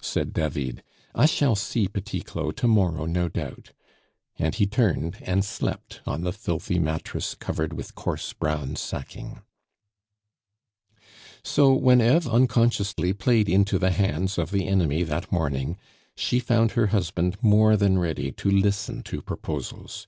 [0.00, 0.82] said David;
[1.14, 3.72] "I shall see Petit Claud to morrow no doubt,"
[4.38, 9.40] and he turned and slept on the filthy mattress covered with coarse brown sacking.
[11.42, 15.76] So when Eve unconsciously played into the hands of the enemy that morning,
[16.16, 20.06] she found her husband more than ready to listen to proposals.